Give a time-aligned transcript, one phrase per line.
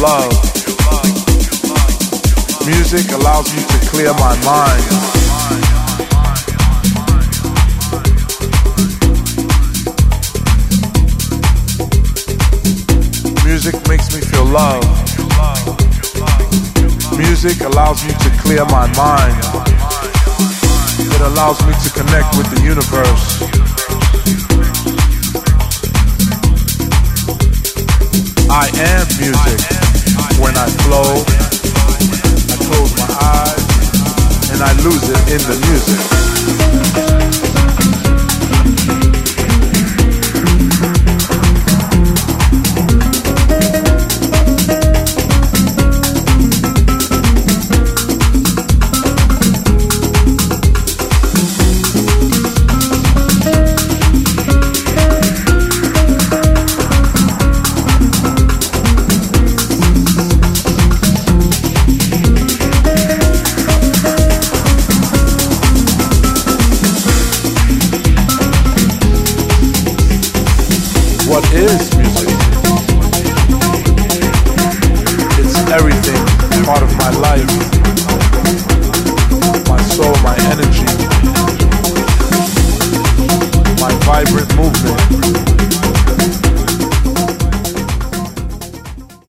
[0.00, 0.32] love.
[2.66, 4.84] Music allows me to clear my mind.
[13.44, 14.84] Music makes me feel love.
[17.18, 19.36] Music allows me to clear my mind.
[20.98, 23.60] It allows me to connect with the universe.
[28.52, 29.59] I am music.
[34.82, 36.39] Lose it in the music.
[71.52, 72.28] Is music?
[75.38, 76.22] It's everything,
[76.64, 77.46] part of my life,
[79.68, 80.86] my soul, my energy,
[83.80, 85.39] my vibrant movement.